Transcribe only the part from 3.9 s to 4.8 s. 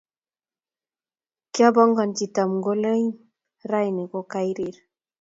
ko kairir